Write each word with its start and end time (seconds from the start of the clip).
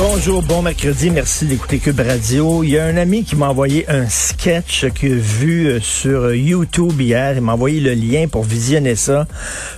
Bonjour, 0.00 0.44
bon 0.44 0.62
mercredi, 0.62 1.10
merci 1.10 1.44
d'écouter 1.44 1.80
Cube 1.80 1.98
Radio. 1.98 2.62
Il 2.62 2.70
y 2.70 2.78
a 2.78 2.84
un 2.84 2.96
ami 2.96 3.24
qui 3.24 3.34
m'a 3.34 3.48
envoyé 3.48 3.84
un 3.90 4.08
sketch 4.08 4.86
qu'il 4.90 5.14
a 5.14 5.16
vu 5.16 5.66
euh, 5.66 5.80
sur 5.80 6.32
YouTube 6.32 7.00
hier. 7.00 7.34
Il 7.34 7.40
m'a 7.40 7.54
envoyé 7.54 7.80
le 7.80 7.94
lien 7.94 8.28
pour 8.28 8.44
visionner 8.44 8.94
ça. 8.94 9.26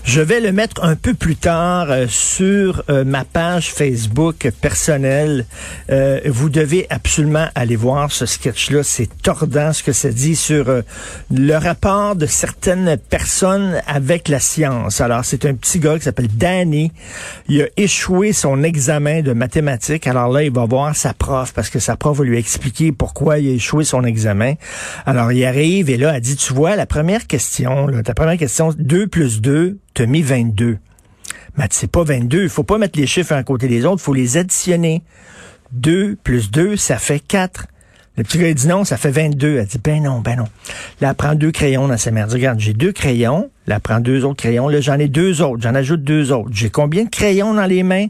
Je 0.04 0.20
vais 0.20 0.40
le 0.40 0.52
mettre 0.52 0.84
un 0.84 0.94
peu 0.94 1.14
plus 1.14 1.36
tard 1.36 1.86
euh, 1.90 2.04
sur 2.06 2.82
euh, 2.90 3.02
ma 3.02 3.24
page 3.24 3.72
Facebook 3.72 4.50
personnelle. 4.60 5.46
Vous 6.26 6.50
devez 6.50 6.86
absolument 6.90 7.46
aller 7.54 7.76
voir 7.76 8.12
ce 8.12 8.26
sketch-là. 8.26 8.82
C'est 8.82 9.08
tordant 9.22 9.72
ce 9.72 9.82
que 9.82 9.92
ça 9.92 10.10
dit 10.10 10.36
sur 10.36 10.82
le 11.30 11.56
rapport 11.56 12.14
de 12.14 12.26
certaines 12.26 12.96
personnes 12.96 13.80
avec 13.86 14.28
la 14.28 14.38
science. 14.38 15.00
Alors, 15.00 15.24
c'est 15.24 15.46
un 15.46 15.54
petit 15.54 15.78
gars 15.78 15.98
qui 15.98 16.04
s'appelle 16.04 16.28
Danny. 16.28 16.92
Il 17.48 17.62
a 17.62 17.66
échoué 17.76 18.32
son 18.32 18.62
examen 18.62 19.22
de 19.22 19.32
mathématiques. 19.32 20.06
Alors 20.10 20.26
là, 20.26 20.42
il 20.42 20.50
va 20.50 20.64
voir 20.64 20.96
sa 20.96 21.14
prof 21.14 21.52
parce 21.54 21.70
que 21.70 21.78
sa 21.78 21.96
prof 21.96 22.18
va 22.18 22.24
lui 22.24 22.36
expliquer 22.36 22.90
pourquoi 22.90 23.38
il 23.38 23.48
a 23.48 23.52
échoué 23.52 23.84
son 23.84 24.02
examen. 24.02 24.54
Alors, 25.06 25.30
il 25.30 25.44
arrive 25.44 25.88
et 25.88 25.96
là, 25.96 26.16
elle 26.16 26.20
dit, 26.20 26.34
tu 26.34 26.52
vois, 26.52 26.74
la 26.74 26.84
première 26.84 27.28
question, 27.28 27.86
là, 27.86 28.02
ta 28.02 28.12
première 28.12 28.36
question, 28.36 28.74
2 28.76 29.06
plus 29.06 29.40
2, 29.40 29.78
t'as 29.94 30.06
mis 30.06 30.22
22. 30.22 30.78
Mais 31.56 31.66
c'est 31.70 31.88
pas 31.88 32.02
22. 32.02 32.42
Il 32.42 32.48
faut 32.48 32.64
pas 32.64 32.76
mettre 32.76 32.98
les 32.98 33.06
chiffres 33.06 33.32
un 33.34 33.44
côté 33.44 33.68
des 33.68 33.84
autres. 33.84 34.02
Il 34.02 34.04
faut 34.04 34.12
les 34.12 34.36
additionner. 34.36 35.04
2 35.74 36.16
plus 36.24 36.50
2, 36.50 36.74
ça 36.74 36.98
fait 36.98 37.20
4. 37.20 37.66
Le 38.16 38.24
petit 38.24 38.38
gars 38.38 38.52
dit 38.52 38.66
non, 38.66 38.82
ça 38.82 38.96
fait 38.96 39.12
22. 39.12 39.58
Elle 39.58 39.66
dit 39.66 39.78
ben 39.78 40.02
non, 40.02 40.18
ben 40.18 40.34
non. 40.34 40.48
Là, 41.00 41.10
elle 41.10 41.14
prend 41.14 41.36
deux 41.36 41.52
crayons 41.52 41.86
dans 41.86 41.96
sa 41.96 42.10
mère. 42.10 42.24
Elle 42.24 42.30
dit, 42.30 42.34
regarde, 42.34 42.58
j'ai 42.58 42.72
deux 42.72 42.90
crayons. 42.90 43.48
Là, 43.68 43.76
elle 43.76 43.80
prend 43.80 44.00
deux 44.00 44.24
autres 44.24 44.42
crayons. 44.42 44.68
Là, 44.68 44.80
j'en 44.80 44.98
ai 44.98 45.06
deux 45.06 45.40
autres. 45.40 45.62
J'en 45.62 45.76
ajoute 45.76 46.02
deux 46.02 46.32
autres. 46.32 46.50
J'ai 46.50 46.68
combien 46.68 47.04
de 47.04 47.10
crayons 47.10 47.54
dans 47.54 47.66
les 47.66 47.84
mains? 47.84 48.08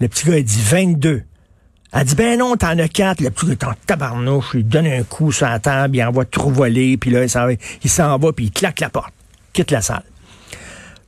Le 0.00 0.08
petit 0.08 0.26
gars, 0.28 0.38
il 0.38 0.44
dit 0.44 0.60
22. 0.62 1.22
Elle 1.92 2.04
dit, 2.04 2.14
ben 2.14 2.38
non, 2.38 2.56
t'en 2.56 2.78
as 2.78 2.88
quatre. 2.88 3.20
Le 3.20 3.30
petit 3.30 3.46
gars 3.46 3.52
est 3.52 3.64
en 3.64 3.72
tabarnouche. 3.86 4.50
Il 4.54 4.66
donne 4.68 4.86
un 4.86 5.02
coup 5.02 5.32
sur 5.32 5.46
la 5.46 5.58
table, 5.58 5.96
il 5.96 6.04
envoie 6.04 6.24
tout 6.26 6.50
voler, 6.50 6.96
puis 6.98 7.10
là, 7.10 7.22
il 7.24 7.30
s'en 7.30 7.46
va, 7.46 7.52
il 7.82 7.90
s'en 7.90 8.16
va, 8.18 8.32
puis 8.32 8.46
il 8.46 8.50
claque 8.52 8.80
la 8.80 8.90
porte. 8.90 9.12
Quitte 9.52 9.70
la 9.70 9.80
salle. 9.82 10.02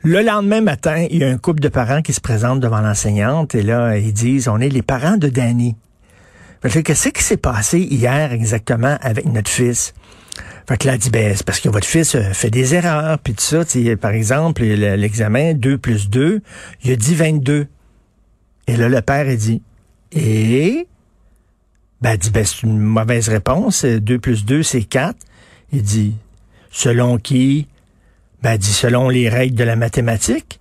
Le 0.03 0.23
lendemain 0.23 0.63
matin, 0.63 1.07
il 1.11 1.19
y 1.19 1.25
a 1.25 1.29
un 1.29 1.37
couple 1.37 1.61
de 1.61 1.69
parents 1.69 2.01
qui 2.01 2.15
se 2.15 2.21
présentent 2.23 2.61
devant 2.61 2.81
l'enseignante, 2.81 3.55
et 3.55 3.63
là, 3.63 3.99
ils 3.99 4.15
disent, 4.15 4.49
on 4.49 4.59
est 4.59 4.71
les 4.71 4.81
parents 4.83 5.19
de 5.19 5.29
Danny. 5.29 5.77
Qu'est-ce 6.63 7.09
qui 7.11 7.23
s'est 7.23 7.37
passé 7.37 7.79
hier 7.81 8.33
exactement 8.33 8.97
avec 9.03 9.27
notre 9.27 9.51
fils? 9.51 9.93
Fait 10.67 10.79
que 10.79 10.87
là, 10.87 10.95
elle 10.95 10.99
dit, 11.01 11.11
ben, 11.11 11.35
c'est 11.37 11.45
parce 11.45 11.61
que 11.61 11.69
votre 11.69 11.87
fils 11.87 12.15
euh, 12.15 12.33
fait 12.33 12.49
des 12.51 12.75
erreurs, 12.75 13.19
puis 13.19 13.35
tout 13.35 13.43
ça. 13.43 13.63
Par 14.01 14.13
exemple, 14.13 14.63
le- 14.63 14.95
l'examen 14.95 15.53
2 15.53 15.77
plus 15.79 16.09
2, 16.09 16.41
il 16.85 16.93
a 16.93 16.97
dit 16.97 17.15
22. 17.15 17.67
Et 18.71 18.77
là, 18.77 18.89
le 18.89 19.03
père, 19.03 19.29
il 19.29 19.37
dit, 19.37 19.63
et? 20.13 20.87
Ben, 22.01 22.17
dit, 22.17 22.31
ben, 22.31 22.45
c'est 22.45 22.63
une 22.63 22.79
mauvaise 22.79 23.29
réponse. 23.29 23.85
2 23.85 24.19
plus 24.21 24.45
2, 24.45 24.63
c'est 24.63 24.85
4. 24.85 25.17
Il 25.73 25.83
dit, 25.83 26.15
selon 26.71 27.19
qui? 27.19 27.67
Ben, 28.45 28.57
dit, 28.57 28.73
selon 28.73 29.09
les 29.09 29.29
règles 29.29 29.57
de 29.57 29.65
la 29.65 29.75
mathématique. 29.75 30.60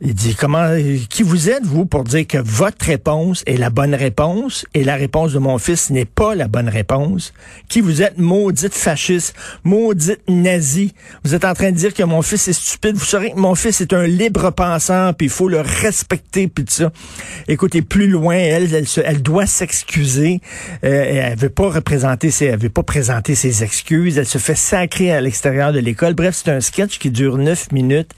Il 0.00 0.12
dit, 0.12 0.34
comment, 0.34 0.76
qui 1.08 1.22
vous 1.22 1.48
êtes, 1.48 1.64
vous, 1.64 1.86
pour 1.86 2.02
dire 2.02 2.26
que 2.26 2.38
votre 2.38 2.84
réponse 2.84 3.44
est 3.46 3.56
la 3.56 3.70
bonne 3.70 3.94
réponse 3.94 4.66
et 4.74 4.82
la 4.82 4.96
réponse 4.96 5.32
de 5.32 5.38
mon 5.38 5.56
fils 5.56 5.88
n'est 5.90 6.04
pas 6.04 6.34
la 6.34 6.48
bonne 6.48 6.68
réponse? 6.68 7.32
Qui 7.68 7.80
vous 7.80 8.02
êtes, 8.02 8.18
maudite 8.18 8.74
fasciste, 8.74 9.34
maudite 9.62 10.20
nazi? 10.28 10.92
Vous 11.24 11.36
êtes 11.36 11.44
en 11.44 11.54
train 11.54 11.70
de 11.70 11.76
dire 11.76 11.94
que 11.94 12.02
mon 12.02 12.22
fils 12.22 12.48
est 12.48 12.52
stupide. 12.52 12.96
Vous 12.96 13.04
saurez 13.04 13.30
que 13.30 13.38
mon 13.38 13.54
fils 13.54 13.80
est 13.80 13.92
un 13.92 14.04
libre 14.04 14.50
pensant, 14.50 15.12
puis 15.12 15.28
il 15.28 15.30
faut 15.30 15.48
le 15.48 15.60
respecter, 15.60 16.48
puis 16.48 16.64
tout 16.64 16.74
ça. 16.74 16.92
Écoutez, 17.46 17.80
plus 17.80 18.08
loin, 18.08 18.34
elle, 18.34 18.84
elle, 19.04 19.22
doit 19.22 19.46
s'excuser. 19.46 20.40
Euh, 20.82 21.30
elle 21.30 21.38
veut 21.38 21.50
pas 21.50 21.70
représenter 21.70 22.32
ses, 22.32 22.46
elle 22.46 22.58
veut 22.58 22.68
pas 22.68 22.82
présenter 22.82 23.36
ses 23.36 23.62
excuses. 23.62 24.18
Elle 24.18 24.26
se 24.26 24.38
fait 24.38 24.56
sacrer 24.56 25.12
à 25.12 25.20
l'extérieur 25.20 25.72
de 25.72 25.78
l'école. 25.78 26.14
Bref, 26.14 26.42
c'est 26.44 26.50
un 26.50 26.60
sketch 26.60 26.98
qui 26.98 27.12
dure 27.12 27.38
neuf 27.38 27.70
minutes 27.70 28.10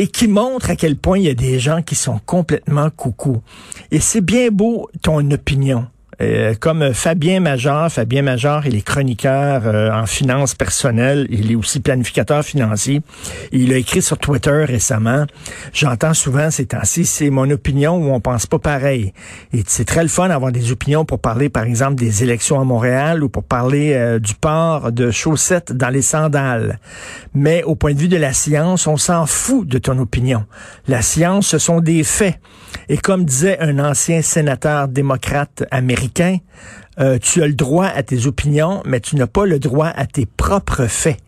et 0.00 0.06
qui 0.06 0.28
montre 0.28 0.70
à 0.70 0.76
quel 0.76 0.96
point 0.96 1.18
il 1.18 1.24
y 1.24 1.28
a 1.28 1.34
des 1.34 1.58
gens 1.58 1.82
qui 1.82 1.94
sont 1.94 2.18
complètement 2.24 2.88
coucou. 2.88 3.42
Et 3.90 4.00
c'est 4.00 4.22
bien 4.22 4.48
beau 4.50 4.88
ton 5.02 5.30
opinion. 5.30 5.88
Euh, 6.22 6.54
comme 6.58 6.92
Fabien 6.92 7.40
Major, 7.40 7.90
Fabien 7.90 8.20
Major, 8.20 8.66
il 8.66 8.76
est 8.76 8.82
chroniqueur 8.82 9.62
euh, 9.64 9.90
en 9.90 10.04
finances 10.04 10.54
personnelles, 10.54 11.26
il 11.30 11.50
est 11.50 11.54
aussi 11.54 11.80
planificateur 11.80 12.44
financier. 12.44 13.00
Il 13.52 13.72
a 13.72 13.76
écrit 13.76 14.02
sur 14.02 14.18
Twitter 14.18 14.64
récemment, 14.66 15.24
j'entends 15.72 16.12
souvent 16.12 16.50
ces 16.50 16.66
temps-ci, 16.66 17.06
c'est 17.06 17.30
mon 17.30 17.48
opinion 17.50 17.96
où 17.96 18.12
on 18.12 18.20
pense 18.20 18.46
pas 18.46 18.58
pareil. 18.58 19.14
Et 19.54 19.62
c'est 19.66 19.86
très 19.86 20.02
le 20.02 20.08
fun 20.08 20.28
d'avoir 20.28 20.52
des 20.52 20.70
opinions 20.72 21.06
pour 21.06 21.20
parler, 21.20 21.48
par 21.48 21.64
exemple, 21.64 21.94
des 21.94 22.22
élections 22.22 22.60
à 22.60 22.64
Montréal 22.64 23.24
ou 23.24 23.30
pour 23.30 23.44
parler 23.44 23.94
euh, 23.94 24.18
du 24.18 24.34
port 24.34 24.92
de 24.92 25.10
chaussettes 25.10 25.72
dans 25.72 25.88
les 25.88 26.02
sandales. 26.02 26.80
Mais 27.34 27.62
au 27.62 27.76
point 27.76 27.94
de 27.94 27.98
vue 27.98 28.08
de 28.08 28.18
la 28.18 28.34
science, 28.34 28.86
on 28.86 28.98
s'en 28.98 29.24
fout 29.24 29.66
de 29.66 29.78
ton 29.78 29.98
opinion. 29.98 30.44
La 30.86 31.00
science, 31.00 31.46
ce 31.46 31.58
sont 31.58 31.80
des 31.80 32.04
faits. 32.04 32.38
Et 32.88 32.98
comme 32.98 33.24
disait 33.24 33.58
un 33.60 33.78
ancien 33.78 34.22
sénateur 34.22 34.88
démocrate 34.88 35.64
américain, 35.70 36.09
euh, 36.98 37.18
tu 37.18 37.42
as 37.42 37.46
le 37.46 37.54
droit 37.54 37.86
à 37.86 38.02
tes 38.02 38.26
opinions, 38.26 38.82
mais 38.84 39.00
tu 39.00 39.16
n'as 39.16 39.26
pas 39.26 39.46
le 39.46 39.58
droit 39.58 39.88
à 39.88 40.06
tes 40.06 40.26
propres 40.26 40.86
faits. 40.86 41.18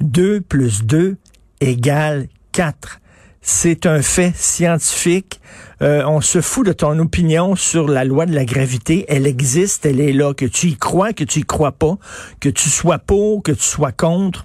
2 0.00 0.40
plus 0.40 0.84
2 0.84 1.16
égale 1.60 2.28
4. 2.52 3.00
C'est 3.40 3.86
un 3.86 4.02
fait 4.02 4.32
scientifique. 4.36 5.40
Euh, 5.80 6.02
on 6.06 6.20
se 6.20 6.40
fout 6.40 6.66
de 6.66 6.72
ton 6.72 6.98
opinion 6.98 7.56
sur 7.56 7.88
la 7.88 8.04
loi 8.04 8.26
de 8.26 8.34
la 8.34 8.44
gravité. 8.44 9.06
Elle 9.08 9.26
existe, 9.26 9.86
elle 9.86 10.00
est 10.00 10.12
là. 10.12 10.34
Que 10.34 10.44
tu 10.44 10.66
y 10.68 10.76
crois, 10.76 11.12
que 11.12 11.24
tu 11.24 11.40
y 11.40 11.42
crois 11.44 11.72
pas, 11.72 11.96
que 12.40 12.48
tu 12.48 12.68
sois 12.68 12.98
pour, 12.98 13.42
que 13.42 13.52
tu 13.52 13.62
sois 13.62 13.92
contre. 13.92 14.44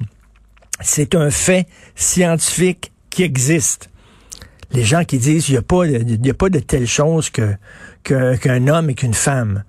C'est 0.80 1.16
un 1.16 1.30
fait 1.30 1.68
scientifique 1.96 2.92
qui 3.10 3.24
existe 3.24 3.90
les 4.72 4.84
gens 4.84 5.04
qui 5.04 5.20
disent 5.20 5.50
il 5.50 5.52
n'y 5.52 6.30
a, 6.30 6.34
pas 6.34 6.50
de- 6.50 6.60
telle 6.60 6.88
chose 6.88 7.30
que- 7.30 7.56
qu'un 8.04 8.68
homme 8.68 8.90
et 8.90 8.96
qu'une 8.96 9.14
femme. 9.14 9.64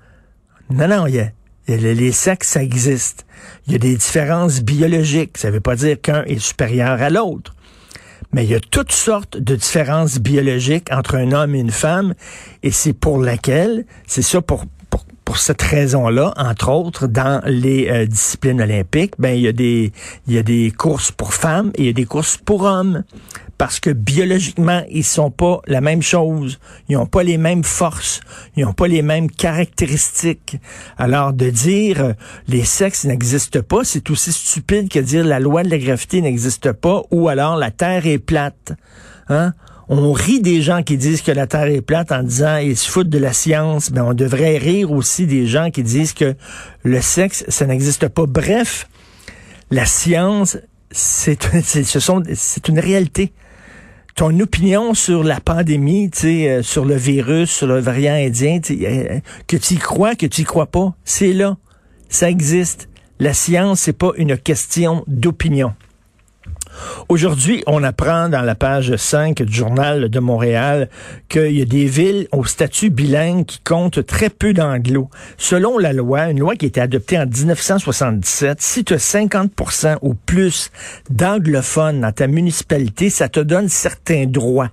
Non, 0.75 0.89
non, 0.89 1.07
il 1.07 1.15
y 1.15 1.21
a, 1.21 1.31
les 1.69 2.11
sexes, 2.11 2.49
ça 2.49 2.63
existe. 2.63 3.27
Il 3.67 3.73
y 3.75 3.77
a 3.77 3.79
des 3.79 3.95
différences 3.95 4.61
biologiques. 4.61 5.39
Ça 5.39 5.49
ne 5.49 5.53
veut 5.53 5.61
pas 5.61 5.77
dire 5.77 6.01
qu'un 6.01 6.25
est 6.25 6.41
supérieur 6.41 7.01
à 7.01 7.11
l'autre. 7.11 7.55
Mais 8.33 8.43
il 8.43 8.51
y 8.51 8.57
a 8.57 8.61
toutes 8.61 8.91
sortes 8.91 9.37
de 9.37 9.55
différences 9.55 10.19
biologiques 10.19 10.91
entre 10.91 11.15
un 11.15 11.31
homme 11.31 11.55
et 11.55 11.61
une 11.61 11.71
femme, 11.71 12.15
et 12.65 12.73
c'est 12.73 12.93
pour 12.93 13.19
laquelle, 13.19 13.87
c'est 14.09 14.23
ça 14.23 14.43
pour, 14.43 14.65
pour, 15.25 15.39
cette 15.39 15.63
raison-là, 15.63 16.33
entre 16.37 16.71
autres, 16.71 17.07
dans 17.07 17.43
les 17.47 17.89
euh, 17.89 18.07
disciplines 18.07 18.61
olympiques, 18.61 19.15
ben 19.19 19.35
il 19.35 19.43
y 19.43 19.49
a 19.49 19.53
des 19.53 19.93
il 20.27 20.35
y 20.35 20.39
a 20.39 20.43
des 20.43 20.71
courses 20.71 21.11
pour 21.11 21.35
femmes 21.35 21.71
et 21.75 21.83
il 21.83 21.87
y 21.87 21.91
a 21.91 21.93
des 21.93 22.05
courses 22.05 22.37
pour 22.37 22.63
hommes. 22.63 23.05
parce 23.59 23.81
que 23.81 23.91
biologiquement, 23.91 24.83
ils 24.91 25.05
sont 25.05 25.31
pas 25.31 25.61
la 25.67 25.81
même 25.81 26.03
chose. 26.03 26.59
Ils 26.89 26.97
ont 26.97 27.07
pas 27.07 27.23
les 27.23 27.39
mêmes 27.39 27.65
forces. 27.65 28.21
Ils 28.57 28.65
ont 28.65 28.73
pas 28.73 28.89
les 28.89 29.03
mêmes 29.03 29.31
caractéristiques. 29.31 30.59
Alors, 30.99 31.33
de 31.33 31.51
dire 31.51 32.01
euh, 32.01 32.13
les 32.49 32.65
sexes 32.65 33.05
n'existent 33.05 33.63
pas, 33.63 33.85
c'est 33.85 34.11
aussi 34.11 34.33
stupide 34.33 34.89
que 34.89 34.99
dire 34.99 35.25
la 35.25 35.41
loi 35.41 35.63
de 35.63 35.71
la 35.71 35.79
gravité 35.79 36.21
n'existe 36.21 36.73
pas 36.73 37.03
ou 37.11 37.29
alors 37.29 37.57
la 37.57 37.71
Terre 37.71 38.07
est 38.07 38.19
plate. 38.19 38.73
Hein? 39.29 39.53
On 39.89 40.13
rit 40.13 40.41
des 40.41 40.63
gens 40.63 40.83
qui 40.83 40.97
disent 40.97 41.23
que 41.23 41.33
la 41.33 41.47
Terre 41.47 41.67
est 41.67 41.83
plate 41.83 42.13
en 42.13 42.23
disant 42.23 42.57
ils 42.57 42.77
se 42.77 42.91
foutent 42.91 43.09
de 43.09 43.19
la 43.19 43.33
science, 43.33 43.91
mais 43.91 44.01
on 44.01 44.15
devrait 44.15 44.57
rire 44.57 44.91
aussi 44.93 45.27
des 45.27 45.47
gens 45.47 45.71
qui 45.71 45.83
disent 45.83 46.15
que 46.15 46.35
le 46.83 47.01
sexe, 47.01 47.45
ça 47.49 47.67
n'existe 47.67 48.09
pas. 48.09 48.27
Bref, 48.27 48.89
la 49.71 49.85
science, 49.85 50.57
c'est 50.91 51.39
ce 51.63 52.01
sont 52.01 52.23
c'est 52.35 52.69
une 52.69 52.79
réalité. 52.79 53.33
Ton 54.15 54.39
opinion 54.39 54.95
sur 54.95 55.25
la 55.25 55.41
pandémie, 55.41 56.09
euh, 56.25 56.63
sur 56.63 56.85
le 56.85 56.95
virus, 56.95 57.51
sur 57.51 57.67
le 57.67 57.81
variant 57.81 58.15
indien, 58.15 58.61
euh, 58.71 59.19
que 59.49 59.57
tu 59.57 59.75
y 59.75 59.77
crois, 59.77 60.15
que 60.15 60.27
tu 60.27 60.43
y 60.43 60.45
crois 60.45 60.67
pas, 60.67 60.95
c'est 61.05 61.33
là. 61.33 61.57
Ça 62.09 62.31
existe. 62.31 62.89
La 63.19 63.35
science, 63.35 63.81
c'est 63.81 63.93
pas 63.93 64.13
une 64.17 64.39
question 64.39 65.03
d'opinion. 65.09 65.75
Aujourd'hui, 67.09 67.63
on 67.67 67.83
apprend 67.83 68.29
dans 68.29 68.43
la 68.43 68.55
page 68.55 68.97
5 68.97 69.43
du 69.43 69.53
journal 69.53 70.09
de 70.09 70.21
Montréal 70.21 70.89
qu'il 71.29 71.53
y 71.53 71.63
a 71.63 71.65
des 71.65 71.87
villes 71.87 72.29
au 72.33 72.45
statut 72.45 72.91
bilingue 72.91 73.45
qui 73.45 73.61
comptent 73.61 74.05
très 74.07 74.31
peu 74.31 74.53
d'anglo. 74.53 75.11
Selon 75.37 75.79
la 75.79 75.93
loi, 75.93 76.31
une 76.31 76.41
loi 76.41 76.57
qui 76.57 76.67
a 76.67 76.69
été 76.69 76.81
adoptée 76.81 77.19
en 77.19 77.27
1977, 77.27 78.61
si 78.61 78.85
tu 78.85 78.95
as 78.95 79.15
50% 79.15 79.99
ou 80.03 80.15
plus 80.15 80.71
d'anglophones 81.11 82.01
dans 82.01 82.13
ta 82.13 82.27
municipalité, 82.27 83.11
ça 83.11 83.29
te 83.29 83.41
donne 83.41 83.69
certains 83.69 84.27
droits. 84.27 84.71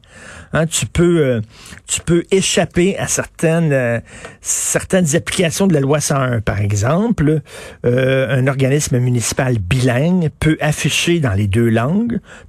Hein, 0.54 0.66
tu 0.68 0.86
peux 0.86 1.20
euh, 1.20 1.42
tu 1.88 2.02
peux 2.02 2.26
échapper 2.30 2.98
à 2.98 3.08
certaines 3.08 3.72
euh, 3.72 4.00
certaines 4.42 5.16
applications 5.16 5.66
de 5.66 5.74
la 5.74 5.80
loi 5.80 6.02
101 6.02 6.42
par 6.42 6.60
exemple 6.60 7.40
euh, 7.86 8.38
un 8.38 8.48
organisme 8.48 9.00
municipal 9.00 9.60
bilingue 9.60 10.30
peut 10.42 10.58
afficher 10.60 11.22
dans 11.22 11.32
les 11.32 11.48
deux 11.48 11.70
langues 11.70 11.91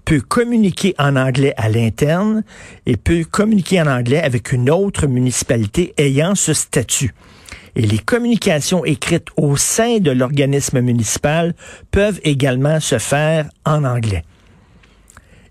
peut 0.05 0.21
communiquer 0.21 0.95
en 0.99 1.17
anglais 1.17 1.55
à 1.57 1.69
l'interne 1.69 2.43
et 2.87 2.97
peut 2.97 3.25
communiquer 3.25 3.81
en 3.81 3.87
anglais 3.87 4.23
avec 4.23 4.53
une 4.53 4.71
autre 4.71 5.07
municipalité 5.07 5.95
ayant 5.99 6.35
ce 6.35 6.53
statut 6.53 7.15
et 7.75 7.83
les 7.83 7.99
communications 7.99 8.85
écrites 8.85 9.29
au 9.37 9.57
sein 9.57 9.99
de 9.99 10.11
l'organisme 10.11 10.81
municipal 10.81 11.55
peuvent 11.91 12.21
également 12.23 12.81
se 12.81 12.99
faire 12.99 13.49
en 13.65 13.85
anglais. 13.85 14.25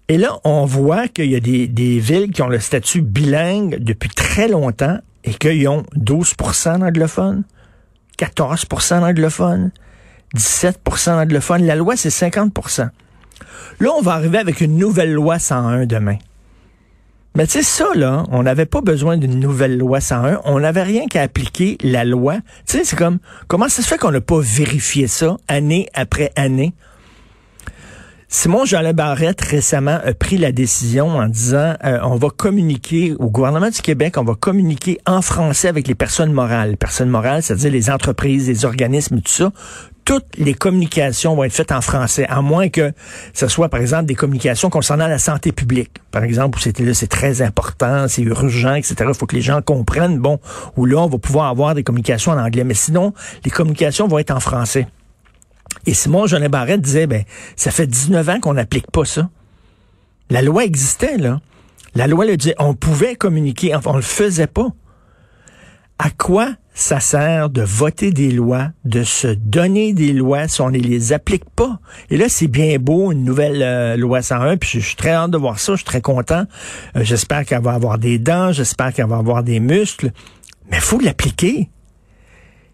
Et 0.08 0.18
là, 0.18 0.40
on 0.44 0.66
voit 0.66 1.08
qu'il 1.08 1.32
y 1.32 1.36
a 1.36 1.40
des, 1.40 2.00
villes 2.00 2.32
qui 2.32 2.42
ont 2.42 2.50
le 2.50 2.60
statut 2.60 3.02
bilingue 3.02 3.78
depuis 3.80 4.10
très 4.10 4.48
longtemps 4.48 5.00
et 5.24 5.34
qu'ils 5.34 5.68
ont 5.68 5.84
12% 5.96 6.80
d'anglophones, 6.80 7.44
14% 8.20 9.00
d'anglophones, 9.00 9.72
17% 10.36 11.16
d'anglophones. 11.16 11.66
La 11.66 11.76
loi, 11.76 11.96
c'est 11.96 12.10
50 12.10 12.54
Là, 13.80 13.92
on 13.98 14.02
va 14.02 14.14
arriver 14.14 14.38
avec 14.38 14.62
une 14.62 14.78
nouvelle 14.78 15.14
loi 15.14 15.40
101 15.40 15.86
demain. 15.86 16.18
Mais 17.36 17.48
tu 17.48 17.54
sais, 17.54 17.64
ça, 17.64 17.86
là, 17.96 18.24
on 18.30 18.44
n'avait 18.44 18.66
pas 18.66 18.82
besoin 18.82 19.18
d'une 19.18 19.40
nouvelle 19.40 19.78
loi 19.78 20.02
101. 20.02 20.42
On 20.44 20.60
n'avait 20.60 20.84
rien 20.84 21.08
qu'à 21.08 21.22
appliquer 21.22 21.78
la 21.82 22.04
loi. 22.04 22.36
Tu 22.68 22.78
sais, 22.78 22.84
c'est 22.84 22.98
comme, 22.98 23.20
comment 23.48 23.70
ça 23.70 23.82
se 23.82 23.88
fait 23.88 23.98
qu'on 23.98 24.12
n'a 24.12 24.20
pas 24.20 24.40
vérifié 24.42 25.08
ça 25.08 25.38
année 25.48 25.88
après 25.94 26.34
année? 26.36 26.74
Simon 28.34 28.64
Jolin 28.64 28.94
Barrette 28.94 29.42
récemment 29.42 30.00
a 30.06 30.14
pris 30.14 30.38
la 30.38 30.54
décision 30.54 31.10
en 31.10 31.28
disant 31.28 31.74
euh, 31.84 32.00
on 32.04 32.16
va 32.16 32.30
communiquer 32.30 33.14
au 33.20 33.30
gouvernement 33.30 33.70
du 33.70 33.82
Québec, 33.82 34.18
on 34.18 34.24
va 34.24 34.36
communiquer 34.36 35.00
en 35.06 35.22
français 35.22 35.68
avec 35.68 35.86
les 35.86 35.96
personnes 35.96 36.32
morales. 36.32 36.72
Les 36.72 36.76
personnes 36.78 37.10
morales, 37.10 37.44
c'est-à-dire 37.44 37.72
les 37.72 37.90
entreprises, 37.90 38.48
les 38.48 38.64
organismes, 38.64 39.20
tout 39.20 39.32
ça. 39.32 39.52
Toutes 40.06 40.38
les 40.38 40.54
communications 40.54 41.36
vont 41.36 41.44
être 41.44 41.54
faites 41.54 41.72
en 41.72 41.82
français, 41.82 42.26
à 42.28 42.42
moins 42.42 42.70
que 42.70 42.92
ce 43.34 43.48
soit, 43.48 43.70
par 43.70 43.80
exemple, 43.80 44.06
des 44.06 44.16
communications 44.16 44.70
concernant 44.70 45.08
la 45.08 45.20
santé 45.20 45.52
publique. 45.52 45.92
Par 46.12 46.24
exemple, 46.24 46.58
où 46.58 46.62
c'était 46.62 46.84
là, 46.84 46.94
c'est 46.94 47.08
très 47.08 47.42
important, 47.42 48.08
c'est 48.08 48.24
urgent, 48.24 48.74
etc. 48.74 48.96
Il 49.08 49.14
faut 49.14 49.28
que 49.28 49.36
les 49.36 49.42
gens 49.42 49.62
comprennent, 49.62 50.18
bon, 50.18 50.40
où 50.76 50.86
là, 50.86 50.98
on 51.02 51.08
va 51.08 51.18
pouvoir 51.18 51.48
avoir 51.48 51.76
des 51.76 51.84
communications 51.84 52.32
en 52.32 52.40
anglais. 52.40 52.64
Mais 52.64 52.74
sinon, 52.74 53.14
les 53.46 53.52
communications 53.52 54.08
vont 54.08 54.18
être 54.18 54.32
en 54.32 54.40
français. 54.40 54.88
Et 55.86 55.94
Simon 55.94 56.28
Jean 56.28 56.48
Barrette 56.50 56.82
disait, 56.82 57.08
ben, 57.08 57.24
ça 57.56 57.72
fait 57.72 57.88
19 57.88 58.28
ans 58.30 58.40
qu'on 58.40 58.54
n'applique 58.54 58.90
pas 58.92 59.06
ça. 59.06 59.30
La 60.30 60.42
loi 60.42 60.66
existait, 60.66 61.18
là. 61.18 61.40
La 61.94 62.08
loi 62.08 62.26
le 62.26 62.38
disait, 62.38 62.56
on 62.58 62.74
pouvait 62.74 63.16
communiquer, 63.16 63.76
on 63.86 63.96
le 63.96 64.02
faisait 64.02 64.48
pas. 64.48 64.70
À 66.00 66.10
quoi 66.10 66.50
ça 66.74 67.00
sert 67.00 67.50
de 67.50 67.62
voter 67.62 68.12
des 68.12 68.32
lois, 68.32 68.70
de 68.86 69.04
se 69.04 69.28
donner 69.28 69.94
des 69.94 70.14
lois 70.14 70.48
si 70.48 70.62
on 70.62 70.70
ne 70.70 70.78
les 70.78 71.14
applique 71.14 71.50
pas? 71.50 71.80
Et 72.10 72.18
là, 72.18 72.28
c'est 72.30 72.48
bien 72.48 72.78
beau, 72.80 73.12
une 73.12 73.24
nouvelle 73.24 73.62
euh, 73.62 73.98
loi 73.98 74.22
101, 74.22 74.58
puis 74.58 74.80
je, 74.80 74.80
suis 74.80 74.96
très 74.96 75.12
hâte 75.12 75.32
de 75.32 75.38
voir 75.38 75.60
ça, 75.60 75.74
je 75.74 75.78
suis 75.78 75.86
très 75.86 76.02
content. 76.02 76.46
Euh, 76.96 77.04
j'espère 77.04 77.46
qu'elle 77.46 77.62
va 77.62 77.74
avoir 77.74 77.98
des 77.98 78.20
dents, 78.20 78.52
j'espère 78.52 78.94
qu'elle 78.94 79.08
va 79.08 79.18
avoir 79.18 79.44
des 79.44 79.60
muscles, 79.60 80.12
mais 80.72 80.80
faut 80.80 81.00
l'appliquer. 81.00 81.70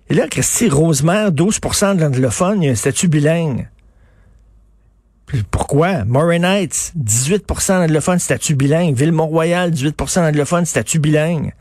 Et 0.10 0.14
là, 0.14 0.28
Christy, 0.28 0.70
Rosemère, 0.70 1.32
12% 1.32 1.96
de 1.96 2.02
l'anglophone, 2.02 2.62
il 2.62 2.66
y 2.68 2.70
a 2.70 2.72
un 2.72 2.76
statut 2.76 3.08
bilingue. 3.08 3.68
pourquoi? 5.52 6.06
Moray 6.06 6.40
Heights, 6.40 6.94
18% 6.98 7.80
d'anglophones, 7.80 8.20
statut 8.20 8.56
bilingue. 8.56 8.96
Ville-Mont-Royal, 8.96 9.72
18% 9.72 10.22
d'anglophones, 10.22 10.66
statut 10.66 11.00
bilingue. 11.00 11.54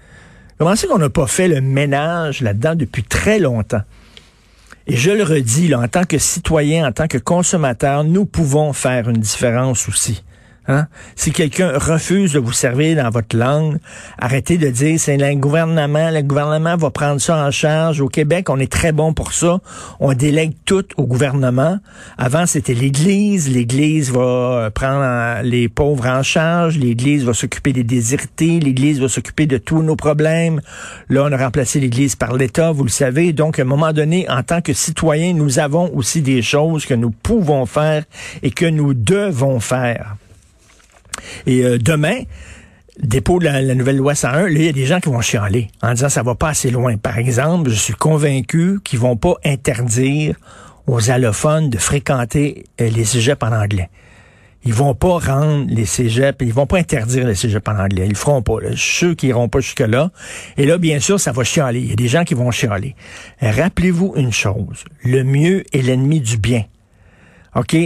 Comment 0.58 0.75
c'est 0.75 0.87
qu'on 0.87 0.99
n'a 0.99 1.11
pas 1.11 1.26
fait 1.26 1.49
le 1.49 1.61
ménage 1.61 2.41
là-dedans 2.41 2.75
depuis 2.75 3.03
très 3.03 3.38
longtemps? 3.38 3.82
Et 4.87 4.97
je 4.97 5.11
le 5.11 5.23
redis, 5.23 5.69
là, 5.69 5.81
en 5.81 5.88
tant 5.88 6.05
que 6.05 6.17
citoyen, 6.17 6.88
en 6.88 6.93
tant 6.93 7.08
que 7.08 7.19
consommateur, 7.19 8.05
nous 8.05 8.25
pouvons 8.25 8.73
faire 8.73 9.08
une 9.11 9.19
différence 9.19 9.88
aussi. 9.88 10.23
Hein? 10.68 10.86
Si 11.14 11.32
quelqu'un 11.32 11.78
refuse 11.78 12.32
de 12.32 12.38
vous 12.38 12.52
servir 12.52 13.02
dans 13.02 13.10
votre 13.10 13.36
langue, 13.36 13.78
arrêtez 14.18 14.58
de 14.58 14.68
dire 14.68 14.98
c'est 14.98 15.16
le 15.16 15.34
gouvernement, 15.36 16.10
le 16.10 16.22
gouvernement 16.22 16.76
va 16.76 16.90
prendre 16.90 17.20
ça 17.20 17.36
en 17.36 17.50
charge. 17.50 18.00
Au 18.00 18.08
Québec, 18.08 18.50
on 18.50 18.58
est 18.58 18.70
très 18.70 18.92
bon 18.92 19.12
pour 19.12 19.32
ça. 19.32 19.60
On 20.00 20.12
délègue 20.12 20.54
tout 20.64 20.84
au 20.96 21.06
gouvernement. 21.06 21.78
Avant, 22.18 22.46
c'était 22.46 22.74
l'Église. 22.74 23.48
L'Église 23.48 24.10
va 24.10 24.20
euh, 24.20 24.70
prendre 24.70 25.42
les 25.42 25.68
pauvres 25.68 26.06
en 26.06 26.22
charge. 26.22 26.78
L'Église 26.78 27.24
va 27.24 27.34
s'occuper 27.34 27.72
des 27.72 27.84
désirtés. 27.84 28.58
L'Église 28.60 29.00
va 29.00 29.08
s'occuper 29.08 29.46
de 29.46 29.58
tous 29.58 29.82
nos 29.82 29.96
problèmes. 29.96 30.60
Là, 31.08 31.24
on 31.24 31.32
a 31.32 31.36
remplacé 31.36 31.80
l'Église 31.80 32.16
par 32.16 32.34
l'État, 32.34 32.72
vous 32.72 32.84
le 32.84 32.90
savez. 32.90 33.32
Donc, 33.32 33.58
à 33.58 33.62
un 33.62 33.66
moment 33.66 33.92
donné, 33.92 34.28
en 34.28 34.42
tant 34.42 34.60
que 34.60 34.72
citoyens, 34.72 35.32
nous 35.32 35.58
avons 35.58 35.94
aussi 35.94 36.22
des 36.22 36.42
choses 36.42 36.86
que 36.86 36.94
nous 36.94 37.10
pouvons 37.10 37.66
faire 37.66 38.04
et 38.42 38.50
que 38.50 38.66
nous 38.66 38.94
devons 38.94 39.60
faire. 39.60 40.16
Et 41.46 41.64
euh, 41.64 41.78
demain, 41.78 42.20
dépôt 43.00 43.38
de 43.38 43.44
la, 43.44 43.75
nouvelle 43.75 43.96
loi 43.96 44.14
101, 44.14 44.42
là, 44.42 44.49
il 44.50 44.62
y 44.62 44.68
a 44.68 44.73
des 44.73 44.87
gens 44.87 45.00
qui 45.00 45.08
vont 45.08 45.20
chialer 45.20 45.68
en 45.82 45.92
disant 45.92 46.08
ça 46.08 46.23
va 46.23 46.35
pas 46.35 46.49
assez 46.49 46.70
loin. 46.70 46.96
Par 46.96 47.18
exemple, 47.18 47.70
je 47.70 47.76
suis 47.76 47.94
convaincu 47.94 48.80
qu'ils 48.85 48.99
vont 48.99 49.16
pas 49.16 49.35
interdire 49.44 50.37
aux 50.87 51.11
allophones 51.11 51.70
de 51.70 51.78
fréquenter 51.78 52.64
euh, 52.80 52.88
les 52.88 53.04
cégeps 53.04 53.42
en 53.42 53.52
anglais. 53.52 53.90
Ils 54.64 54.75
vont 54.75 54.94
pas 54.94 55.18
rendre 55.18 55.66
les 55.68 55.85
cégeps, 55.85 56.38
ils 56.40 56.52
vont 56.52 56.66
pas 56.66 56.78
interdire 56.78 57.25
les 57.25 57.37
cégeps 57.37 57.68
en 57.68 57.78
anglais. 57.78 58.06
Ils 58.06 58.11
le 58.11 58.16
feront 58.16 58.42
pas. 58.42 58.56
Sûr 58.75 59.14
qu'ils 59.14 59.28
iront 59.28 59.49
pas 59.49 59.61
jusque-là. 59.61 60.11
Et 60.56 60.66
là, 60.66 60.76
bien 60.76 60.99
sûr, 60.99 61.20
ça 61.20 61.30
va 61.30 61.44
chialer. 61.44 61.78
Il 61.78 61.90
y 61.90 61.92
a 61.92 61.96
des 61.96 62.08
gens 62.08 62.25
qui 62.25 62.35
vont 62.35 62.50
chialer. 62.50 62.96
Rappelez-vous 63.40 64.14
une 64.16 64.32
chose. 64.32 64.85
Le 65.04 65.23
mieux 65.23 65.62
est 65.73 65.82
l'ennemi 65.82 66.20
du 66.20 66.37
bien. 66.37 66.64
OK? 67.54 67.76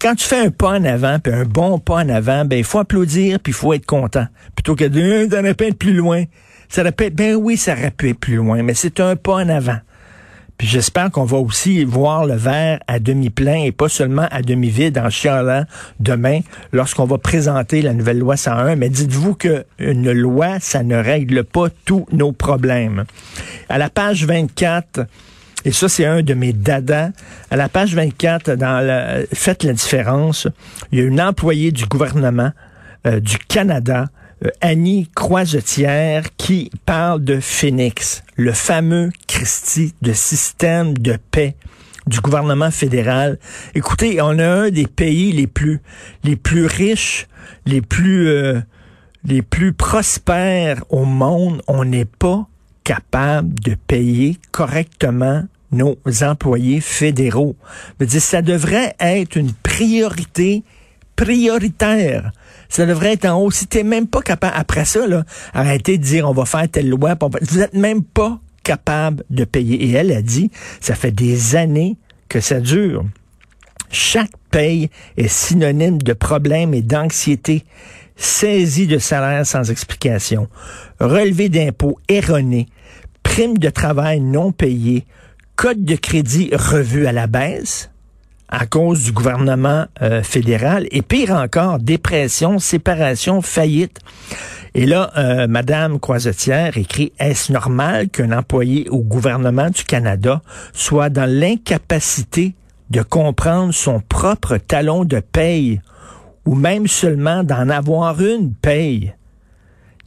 Quand 0.00 0.14
tu 0.14 0.26
fais 0.26 0.46
un 0.46 0.50
pas 0.50 0.78
en 0.78 0.84
avant, 0.84 1.18
puis 1.18 1.32
un 1.32 1.44
bon 1.44 1.78
pas 1.78 1.96
en 1.96 2.08
avant, 2.08 2.44
ben 2.44 2.58
il 2.58 2.64
faut 2.64 2.78
applaudir, 2.78 3.40
puis 3.40 3.52
il 3.52 3.56
faut 3.56 3.72
être 3.72 3.86
content. 3.86 4.26
Plutôt 4.54 4.76
que 4.76 4.84
de 4.84 5.26
t'en 5.26 5.44
as 5.44 5.50
être 5.50 5.78
plus 5.78 5.94
loin. 5.94 6.24
Ça 6.68 6.82
aurait 6.82 7.10
ben 7.10 7.34
oui, 7.34 7.56
ça 7.56 7.74
être 7.76 8.12
plus 8.14 8.36
loin, 8.36 8.62
mais 8.62 8.74
c'est 8.74 9.00
un 9.00 9.16
pas 9.16 9.34
en 9.34 9.48
avant. 9.48 9.78
Puis 10.62 10.68
j'espère 10.68 11.10
qu'on 11.10 11.24
va 11.24 11.38
aussi 11.38 11.84
voir 11.84 12.24
le 12.24 12.34
verre 12.34 12.78
à 12.86 13.00
demi 13.00 13.30
plein 13.30 13.64
et 13.64 13.72
pas 13.72 13.88
seulement 13.88 14.28
à 14.30 14.42
demi 14.42 14.70
vide 14.70 14.96
en 14.96 15.10
chialant 15.10 15.64
demain 15.98 16.38
lorsqu'on 16.72 17.04
va 17.04 17.18
présenter 17.18 17.82
la 17.82 17.92
nouvelle 17.94 18.18
loi 18.18 18.36
101. 18.36 18.76
Mais 18.76 18.88
dites-vous 18.88 19.34
que 19.34 19.64
une 19.78 20.12
loi, 20.12 20.60
ça 20.60 20.84
ne 20.84 20.94
règle 20.94 21.42
pas 21.42 21.66
tous 21.84 22.06
nos 22.12 22.30
problèmes. 22.30 23.04
À 23.68 23.78
la 23.78 23.90
page 23.90 24.24
24, 24.24 25.00
et 25.64 25.72
ça, 25.72 25.88
c'est 25.88 26.06
un 26.06 26.22
de 26.22 26.34
mes 26.34 26.52
dadas. 26.52 27.10
À 27.50 27.56
la 27.56 27.68
page 27.68 27.94
24, 27.94 28.52
dans 28.56 28.84
la, 28.84 29.20
Faites 29.32 29.64
la 29.64 29.72
différence, 29.72 30.48
il 30.90 30.98
y 30.98 31.02
a 31.02 31.04
une 31.04 31.20
employée 31.20 31.70
du 31.70 31.86
gouvernement 31.86 32.52
euh, 33.06 33.20
du 33.20 33.38
Canada, 33.38 34.06
euh, 34.44 34.50
Annie 34.60 35.08
Croisetière, 35.14 36.24
qui 36.36 36.70
parle 36.86 37.22
de 37.24 37.40
Phoenix, 37.40 38.22
le 38.36 38.52
fameux 38.52 39.10
Christie 39.26 39.94
de 40.02 40.12
système 40.12 40.96
de 40.98 41.16
paix 41.30 41.56
du 42.06 42.20
gouvernement 42.20 42.70
fédéral. 42.70 43.38
Écoutez, 43.74 44.20
on 44.20 44.38
a 44.38 44.46
un 44.46 44.70
des 44.70 44.86
pays 44.86 45.32
les 45.32 45.46
plus 45.46 45.80
les 46.24 46.36
plus 46.36 46.66
riches, 46.66 47.28
les 47.66 47.80
plus 47.80 48.28
euh, 48.28 48.60
les 49.24 49.42
plus 49.42 49.72
prospères 49.72 50.82
au 50.90 51.04
monde. 51.04 51.62
On 51.68 51.84
n'est 51.84 52.04
pas 52.04 52.48
capable 52.84 53.54
de 53.60 53.74
payer 53.74 54.36
correctement 54.50 55.44
nos 55.72 55.98
employés 56.22 56.80
fédéraux. 56.80 57.56
Je 58.00 58.06
dire, 58.06 58.22
ça 58.22 58.42
devrait 58.42 58.94
être 59.00 59.36
une 59.36 59.52
priorité 59.52 60.62
prioritaire. 61.16 62.32
Ça 62.68 62.86
devrait 62.86 63.12
être 63.12 63.26
en 63.26 63.40
haut. 63.40 63.50
Si 63.50 63.66
t'es 63.66 63.82
même 63.82 64.06
pas 64.06 64.22
capable, 64.22 64.54
après 64.56 64.84
ça, 64.84 65.06
là, 65.06 65.24
arrêtez 65.52 65.98
de 65.98 66.02
dire 66.02 66.28
on 66.28 66.32
va 66.32 66.44
faire 66.44 66.68
telle 66.70 66.88
loi. 66.88 67.16
Vous 67.40 67.60
êtes 67.60 67.74
même 67.74 68.02
pas 68.02 68.40
capable 68.62 69.24
de 69.30 69.44
payer. 69.44 69.84
Et 69.84 69.92
elle 69.92 70.12
a 70.12 70.22
dit, 70.22 70.50
ça 70.80 70.94
fait 70.94 71.10
des 71.10 71.56
années 71.56 71.96
que 72.28 72.40
ça 72.40 72.60
dure. 72.60 73.04
Chaque 73.90 74.32
paye 74.50 74.88
est 75.18 75.28
synonyme 75.28 75.98
de 75.98 76.14
problème 76.14 76.72
et 76.72 76.80
d'anxiété, 76.80 77.64
saisie 78.16 78.86
de 78.86 78.98
salaire 78.98 79.46
sans 79.46 79.70
explication, 79.70 80.48
relevé 80.98 81.50
d'impôts 81.50 81.98
erronés, 82.08 82.68
prime 83.22 83.58
de 83.58 83.68
travail 83.68 84.20
non 84.20 84.50
payée, 84.50 85.04
code 85.62 85.84
de 85.84 85.94
crédit 85.94 86.50
revu 86.52 87.06
à 87.06 87.12
la 87.12 87.28
baisse, 87.28 87.88
à 88.48 88.66
cause 88.66 89.04
du 89.04 89.12
gouvernement 89.12 89.86
euh, 90.02 90.24
fédéral 90.24 90.88
et 90.90 91.02
pire 91.02 91.30
encore, 91.30 91.78
dépression, 91.78 92.58
séparation, 92.58 93.42
faillite. 93.42 94.00
Et 94.74 94.86
là, 94.86 95.12
euh, 95.16 95.46
Madame 95.46 96.00
Croisetière 96.00 96.76
écrit 96.76 97.12
Est-ce 97.20 97.52
normal 97.52 98.08
qu'un 98.08 98.36
employé 98.36 98.88
au 98.88 99.02
gouvernement 99.02 99.70
du 99.70 99.84
Canada 99.84 100.42
soit 100.72 101.10
dans 101.10 101.30
l'incapacité 101.30 102.56
de 102.90 103.02
comprendre 103.02 103.72
son 103.72 104.00
propre 104.00 104.56
talon 104.56 105.04
de 105.04 105.20
paye 105.20 105.80
ou 106.44 106.56
même 106.56 106.88
seulement 106.88 107.44
d'en 107.44 107.68
avoir 107.68 108.20
une 108.20 108.52
paye? 108.52 109.14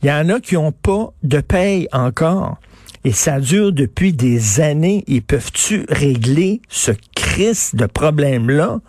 Il 0.03 0.09
y 0.09 0.11
en 0.11 0.27
a 0.27 0.41
qui 0.41 0.55
n'ont 0.55 0.73
pas 0.73 1.13
de 1.23 1.39
paye 1.39 1.87
encore. 1.93 2.57
Et 3.05 3.11
ça 3.11 3.39
dure 3.39 3.71
depuis 3.71 4.13
des 4.13 4.59
années. 4.59 5.03
Ils 5.05 5.21
peuvent-tu 5.21 5.85
régler 5.89 6.59
ce 6.69 6.91
crise 7.15 7.69
de 7.75 7.85
problème-là? 7.85 8.79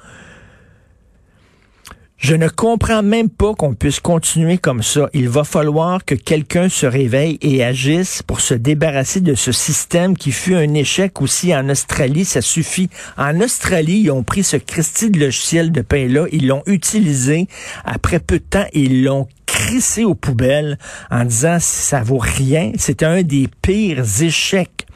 Je 2.17 2.35
ne 2.35 2.49
comprends 2.49 3.03
même 3.03 3.29
pas 3.29 3.55
qu'on 3.55 3.75
puisse 3.75 4.01
continuer 4.01 4.57
comme 4.57 4.83
ça. 4.83 5.11
Il 5.13 5.29
va 5.29 5.45
falloir 5.45 6.03
que 6.03 6.15
quelqu'un 6.15 6.71
se 6.71 6.87
réveille 6.87 7.39
et 7.43 7.63
agisse 7.63 8.23
pour 8.23 8.41
se 8.41 8.55
débarrasser 8.55 9.21
de 9.21 9.35
ce 9.35 9.53
système 9.53 10.17
qui 10.17 10.33
fut 10.33 10.55
un 10.55 10.73
échec 10.73 11.21
aussi 11.21 11.55
en 11.55 11.69
Australie. 11.69 12.25
Ça 12.25 12.41
suffit. 12.41 12.89
En 13.19 13.39
Australie, 13.43 14.01
ils 14.05 14.11
ont 14.11 14.23
pris 14.23 14.45
ce 14.45 14.57
Christie 14.57 15.11
de 15.11 15.21
logiciel 15.21 15.73
de 15.73 15.83
pain-là, 15.83 16.25
ils 16.33 16.47
l'ont 16.47 16.63
utilisé. 16.65 17.49
Après 17.85 18.19
peu 18.19 18.39
de 18.39 18.45
temps, 18.45 18.67
ils 18.73 19.05
l'ont 19.05 19.29
crissé 19.57 20.05
aux 20.05 20.15
poubelles 20.15 20.79
en 21.11 21.25
disant 21.25 21.57
ça 21.59 22.03
vaut 22.03 22.19
rien. 22.19 22.73
C'était 22.77 23.07
un 23.07 23.23
des 23.23 23.49
pires 23.63 24.05
échecs 24.21 24.87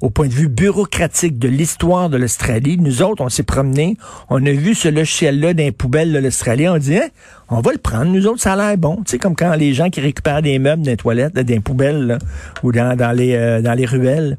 au 0.00 0.08
point 0.10 0.26
de 0.26 0.32
vue 0.32 0.48
bureaucratique 0.48 1.38
de 1.38 1.48
l'histoire 1.48 2.08
de 2.08 2.16
l'Australie. 2.16 2.78
Nous 2.78 3.02
autres, 3.02 3.22
on 3.22 3.28
s'est 3.28 3.42
promenés, 3.42 3.96
on 4.30 4.44
a 4.44 4.50
vu 4.50 4.74
ce 4.74 4.88
logiciel-là 4.88 5.52
dans 5.52 5.62
les 5.62 5.72
poubelles 5.72 6.12
de 6.12 6.18
l'Australie, 6.18 6.66
on 6.68 6.78
dit, 6.78 6.96
hein, 6.96 7.08
on 7.48 7.60
va 7.60 7.72
le 7.72 7.78
prendre, 7.78 8.06
nous 8.06 8.26
autres, 8.26 8.40
ça 8.40 8.54
a 8.54 8.56
l'air 8.56 8.78
bon. 8.78 8.96
Tu 8.96 9.12
sais, 9.12 9.18
comme 9.18 9.36
quand 9.36 9.54
les 9.54 9.74
gens 9.74 9.90
qui 9.90 10.00
récupèrent 10.00 10.42
des 10.42 10.58
meubles 10.58 10.84
les 10.84 10.96
toilettes, 10.96 11.36
les 11.36 11.60
poubelles, 11.60 12.18
ou 12.62 12.72
dans, 12.72 12.96
dans, 12.96 13.12
les, 13.12 13.34
euh, 13.34 13.60
dans 13.60 13.74
les 13.74 13.86
ruelles. 13.86 14.38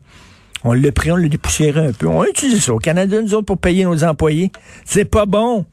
On 0.63 0.73
l'a 0.73 0.91
pris, 0.91 1.11
on 1.11 1.15
l'a 1.15 1.29
dépoussiéré 1.29 1.87
un 1.87 1.93
peu. 1.93 2.07
On 2.07 2.21
a 2.21 2.27
utilisé 2.27 2.59
ça 2.59 2.73
au 2.73 2.79
Canada, 2.79 3.21
nous 3.21 3.35
autres, 3.35 3.45
pour 3.45 3.59
payer 3.59 3.85
nos 3.85 4.03
employés. 4.03 4.51
C'est 4.85 5.05
pas 5.05 5.27
bon. 5.27 5.65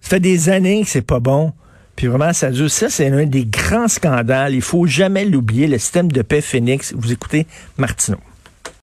Ça 0.00 0.10
fait 0.10 0.20
des 0.20 0.48
années 0.48 0.82
que 0.82 0.88
c'est 0.88 1.02
pas 1.02 1.18
bon. 1.18 1.52
Puis 1.96 2.06
vraiment, 2.06 2.32
ça. 2.32 2.50
Ça, 2.68 2.90
c'est 2.90 3.08
un 3.08 3.26
des 3.26 3.46
grands 3.46 3.88
scandales. 3.88 4.54
Il 4.54 4.62
faut 4.62 4.86
jamais 4.86 5.24
l'oublier. 5.24 5.66
Le 5.66 5.78
système 5.78 6.12
de 6.12 6.22
paix 6.22 6.42
Phoenix. 6.42 6.94
Vous 6.96 7.12
écoutez 7.12 7.46
Martineau. 7.78 8.18